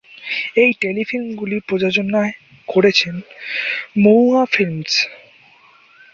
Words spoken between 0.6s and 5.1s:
এই টেলিফিল্ম গুলি প্রযোজনায় করেছেন "মহুয়া ফিল্মস"।